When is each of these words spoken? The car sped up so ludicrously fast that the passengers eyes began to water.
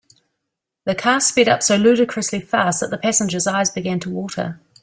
The 0.85 0.95
car 0.95 1.19
sped 1.21 1.47
up 1.47 1.61
so 1.61 1.75
ludicrously 1.75 2.41
fast 2.41 2.79
that 2.79 2.89
the 2.89 2.97
passengers 2.97 3.45
eyes 3.45 3.69
began 3.69 3.99
to 3.99 4.09
water. 4.09 4.59